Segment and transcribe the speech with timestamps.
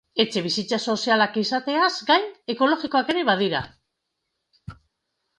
[0.21, 3.61] Etxebizitza sozialak izateaz gain, ekologikoak ere badira.